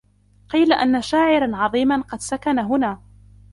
قيل 0.49 0.73
أن 0.73 1.01
شاعرا 1.01 1.55
عظيما 1.55 2.01
قد 2.01 2.19
سكن 2.19 2.59
هنا. 2.59 2.99